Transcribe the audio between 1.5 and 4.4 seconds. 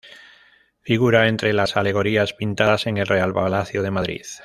las alegorías pintadas en el Real Palacio de Madrid.